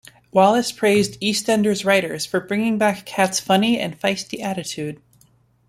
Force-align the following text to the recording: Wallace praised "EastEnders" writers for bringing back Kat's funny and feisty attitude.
Wallace 0.31 0.71
praised 0.71 1.21
"EastEnders" 1.21 1.85
writers 1.85 2.25
for 2.25 2.39
bringing 2.39 2.79
back 2.79 3.05
Kat's 3.05 3.39
funny 3.39 3.79
and 3.79 3.95
feisty 3.99 4.41
attitude. 4.41 4.99